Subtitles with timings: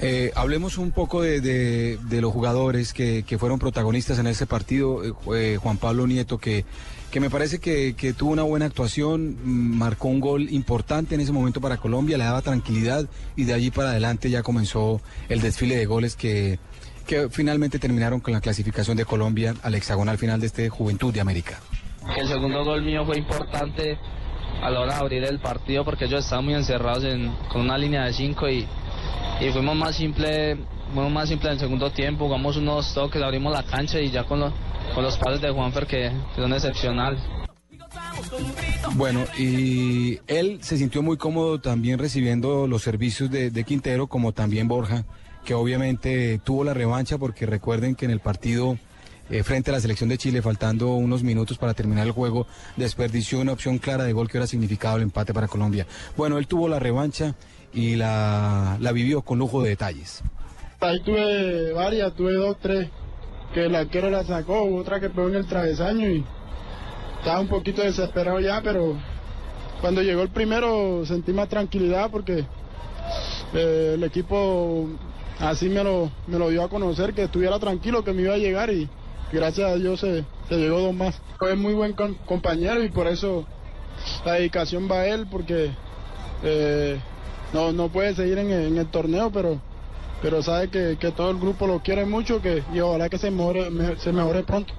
[0.00, 5.04] Eh, hablemos un poco de, los jugadores que, fueron protagonistas en ese partido.
[5.04, 6.64] Eh, eh, Juan Pablo Nieto, que,
[7.20, 11.60] me parece que, tuvo una buena actuación, mm, marcó un gol importante en ese momento
[11.60, 15.86] para Colombia, le daba tranquilidad y de allí para adelante ya comenzó el desfile de
[15.86, 16.58] goles que,
[17.30, 21.58] finalmente terminaron con la clasificación de Colombia al hexagonal final de este Juventud de América.
[22.18, 23.98] El segundo gol mío fue importante
[24.62, 27.78] a la hora de abrir el partido porque ellos estaban muy encerrados en- con una
[27.78, 28.66] línea de cinco y,
[29.40, 30.56] y fuimos más simple,
[30.92, 34.24] fuimos más simple en el segundo tiempo, jugamos unos toques, abrimos la cancha y ya
[34.24, 34.52] con, los
[34.94, 37.20] con los pases de Juanfer que, que son excepcionales.
[38.94, 44.68] Bueno, y él se sintió muy cómodo también recibiendo los servicios de, Quintero, como también
[44.68, 45.04] Borja,
[45.44, 48.76] que obviamente tuvo la revancha porque recuerden que en el partido
[49.30, 52.46] eh, frente a la selección de Chile, faltando unos minutos para terminar el juego,
[52.76, 55.86] desperdició una opción clara de gol que hubiera significado el empate para Colombia.
[56.16, 57.34] Bueno, él tuvo la revancha
[57.72, 60.22] y la, vivió con lujo de detalles.
[60.80, 62.88] Ahí tuve varias, tuve dos, tres,
[63.52, 66.24] que el arquero la sacó, otra que pegó en el travesaño y
[67.18, 68.96] estaba un poquito desesperado ya, pero
[69.80, 72.44] cuando llegó el primero sentí más tranquilidad porque
[73.54, 74.88] eh, el equipo
[75.40, 78.38] así me lo, me lo dio a conocer, que estuviera tranquilo, que me iba a
[78.38, 78.88] llegar y
[79.32, 81.20] gracias a Dios se, llegó dos más.
[81.40, 83.46] Es muy buen compañero y por eso
[84.24, 85.70] la dedicación va a él porque
[86.42, 87.00] eh,
[87.52, 89.60] no, no puede seguir en, en el torneo, pero
[90.20, 93.30] pero sabe que, que todo el grupo lo quiere mucho que, y ojalá que se
[93.30, 94.74] mejore, me- se mejore pronto.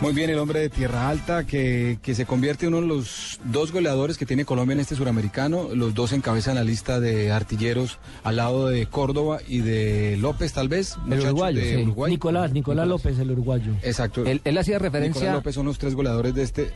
[0.00, 3.40] Muy bien, el hombre de Tierra Alta que, que se convierte en uno de los
[3.42, 5.70] dos goleadores que tiene Colombia en este suramericano.
[5.74, 10.68] Los dos encabezan la lista de artilleros al lado de Córdoba y de López, tal
[10.68, 10.96] vez.
[11.10, 11.82] El uruguayo, de sí.
[11.82, 12.12] Uruguay.
[12.12, 13.72] Nicolás, Nicolás López, el uruguayo.
[13.82, 14.24] Exacto.
[14.24, 16.70] Él, él hacía Nicolás referencia, López son los tres goleadores de este.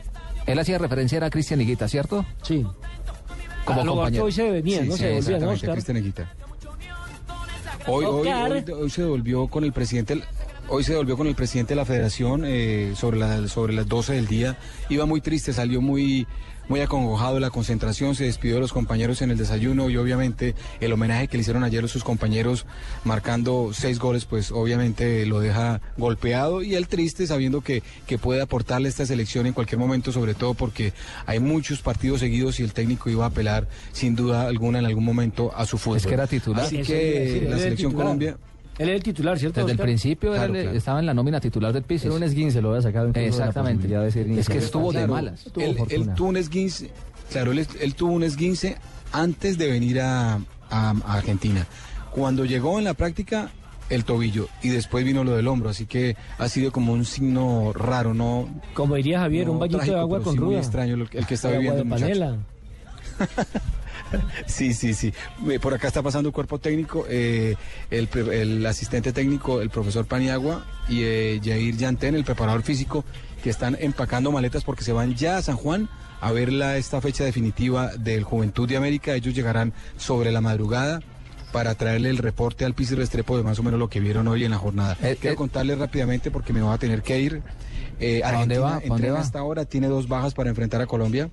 [0.46, 2.26] él hacía referencia era Cristian Higuita, ¿cierto?
[2.42, 2.66] Sí.
[3.64, 4.24] Como A lo que compañero.
[4.24, 5.72] hoy se venía, Sí, no sí, se volvía, ¿no, Oscar?
[5.72, 5.96] Cristian.
[7.86, 8.52] Hoy, hoy, Oscar.
[8.52, 10.22] hoy, hoy se volvió con el presidente.
[10.68, 14.14] Hoy se volvió con el presidente de la federación eh, sobre, la- sobre las 12
[14.14, 14.56] del día.
[14.88, 16.26] Iba muy triste, salió muy,
[16.68, 20.54] muy acongojado de la concentración, se despidió de los compañeros en el desayuno y obviamente
[20.80, 22.64] el homenaje que le hicieron ayer a sus compañeros
[23.04, 28.40] marcando seis goles, pues obviamente lo deja golpeado y él triste sabiendo que, que puede
[28.40, 30.94] aportarle a esta selección en cualquier momento, sobre todo porque
[31.26, 35.04] hay muchos partidos seguidos y el técnico iba a apelar sin duda alguna en algún
[35.04, 35.98] momento a su fútbol.
[35.98, 36.64] Es que era titular.
[36.64, 38.06] Así que la selección titular.
[38.06, 38.36] Colombia...
[38.78, 39.60] Él es el titular, ¿cierto?
[39.60, 40.76] Desde el principio Claro, él claro.
[40.78, 42.06] estaba en la nómina titular del Pisis.
[42.06, 43.86] Era un esguince, lo había sacado de Exactamente.
[43.86, 45.44] de ser Es que estuvo de malas.
[45.56, 46.90] Él, él tuvo un esguince,
[47.30, 48.76] claro, él, él tuvo un esguince
[49.12, 50.40] antes de venir a, a-
[50.70, 51.66] a Argentina.
[52.12, 53.50] Cuando llegó en la práctica,
[53.90, 57.72] el tobillo y después vino lo del hombro, así que ha sido como un signo
[57.74, 58.48] raro, no.
[58.72, 60.58] Como diría Javier, no un bañito trágico, de agua con sí muy ruda.
[60.60, 62.36] extraño lo- el que está agua viviendo de el panela.
[64.46, 65.12] Sí, sí, sí.
[65.48, 67.56] Eh, Por acá está pasando el cuerpo técnico, eh,
[67.90, 73.04] el, el asistente técnico, el profesor Paniagua y eh, Jair Yantén, el preparador físico,
[73.42, 75.88] que están empacando maletas porque se van ya a San Juan
[76.20, 79.14] a ver la, esta fecha definitiva del Juventud de América.
[79.14, 81.00] Ellos llegarán sobre la madrugada
[81.52, 84.44] para traerle el reporte al Piso Restrepo de más o menos lo que vieron hoy
[84.44, 84.96] en la jornada.
[85.02, 85.36] Eh, Quiero eh.
[85.36, 87.42] contarles rápidamente porque me voy a tener que ir.
[88.00, 88.76] Eh, ¿A dónde Argentina va?
[88.76, 89.20] ¿A dónde va?
[89.20, 91.28] hasta ahora, tiene dos bajas para enfrentar a Colombia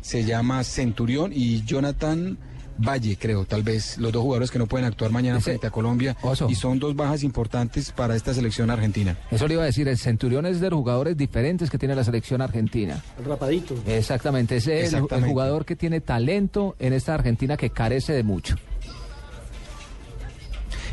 [0.00, 2.38] se llama Centurión y Jonathan
[2.78, 5.70] Valle, creo, tal vez, los dos jugadores que no pueden actuar mañana Ese- frente a
[5.70, 6.16] Colombia.
[6.22, 6.48] Oso.
[6.48, 9.16] Y son dos bajas importantes para esta selección argentina.
[9.30, 12.02] Eso le iba a decir, el Centurión es de los jugadores diferentes que tiene la
[12.02, 13.00] selección argentina.
[13.18, 13.74] El rapadito.
[13.86, 18.56] Exactamente, es el, jugador que tiene talento en esta Argentina que carece de mucho.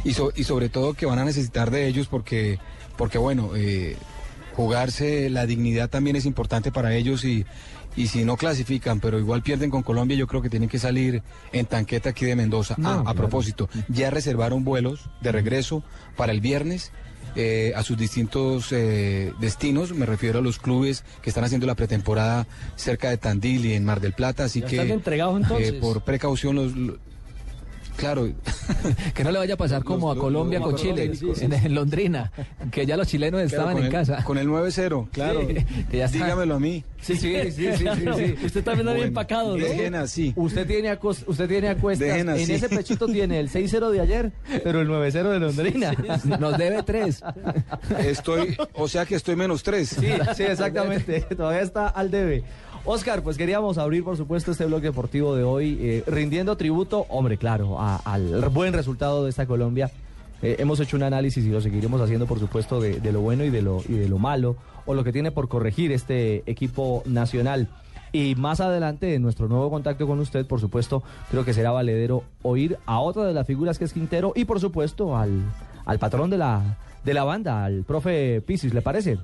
[0.03, 2.59] Y, so- y sobre todo que van a necesitar de ellos porque,
[2.97, 3.95] porque bueno, eh,
[4.63, 7.45] jugarse la dignidad también es importante para ellos y,
[7.95, 11.23] y si no clasifican, pero igual pierden con Colombia, yo creo que tienen que salir
[11.53, 12.75] en tanqueta aquí de Mendoza.
[12.77, 13.15] No, ah, a claro.
[13.15, 15.81] propósito, ya reservaron vuelos de regreso
[16.17, 16.91] para el viernes.
[17.35, 21.75] eh, a sus distintos eh, destinos, me refiero a los clubes que están haciendo la
[21.75, 25.69] pretemporada cerca de Tandil y en Mar del Plata, así ¿Ya que están entregados, entonces?
[25.69, 26.97] eh, por precaución los, lo-
[27.99, 28.29] Claro,
[29.13, 31.11] Que no le vaya a pasar como a Colombia con Chile,
[31.41, 32.31] en, en Londrina,
[32.71, 34.23] que ya los chilenos claro, estaban en el- casa.
[34.23, 35.41] Con el 9-0, claro.
[35.91, 36.07] ya.
[36.07, 36.83] Dígamelo a mí.
[37.01, 38.45] Sí, sí, sí, sí, sí, sí.
[38.45, 39.63] Usted también había Bueno, empacado, ¿no?
[39.63, 40.33] Dejen así.
[40.35, 42.07] Usted tiene, acos- usted tiene acuestas.
[42.07, 42.43] Dejen así.
[42.43, 44.31] En ese pechito tiene el 6-0 de ayer,
[44.63, 45.91] pero el 9-0 de Londrina.
[46.39, 47.21] Nos debe tres.
[47.99, 49.87] Estoy, o sea que estoy menos 3.
[49.89, 51.21] Sí, sí, exactamente.
[51.21, 52.43] Todavía está al debe.
[52.85, 57.37] Oscar, pues queríamos abrir, por supuesto, este bloque deportivo de hoy, eh, rindiendo tributo, hombre,
[57.37, 59.91] claro, al buen resultado de esta Colombia.
[60.41, 63.43] Eh, hemos hecho un análisis y lo seguiremos haciendo, por supuesto, de, de lo bueno
[63.43, 64.55] y de lo, y de lo malo,
[64.85, 67.67] o lo que tiene por corregir este equipo nacional.
[68.11, 72.23] Y más adelante, en nuestro nuevo contacto con usted, por supuesto, creo que será valedero
[72.41, 75.43] oír a otra de las figuras que es Quintero y, por supuesto, al,
[75.85, 79.19] al patrón de la, de la banda, al profe Pisis, ¿le parece?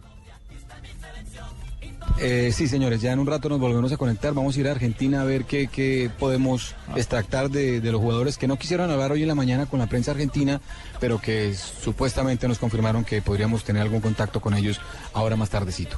[2.18, 4.34] Eh, sí, señores, ya en un rato nos volvemos a conectar.
[4.34, 8.38] Vamos a ir a Argentina a ver qué, qué podemos extractar de, de los jugadores
[8.38, 10.62] que no quisieron hablar hoy en la mañana con la prensa argentina,
[11.00, 14.80] pero que supuestamente nos confirmaron que podríamos tener algún contacto con ellos
[15.14, 15.98] ahora más tardecito.